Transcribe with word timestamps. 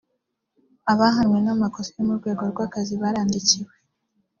abahamwe 0.91 1.39
n’amakosa 1.41 1.91
yo 1.97 2.03
mu 2.07 2.13
rwego 2.19 2.43
rw’akazi 2.51 2.93
barandikiwe 3.01 3.73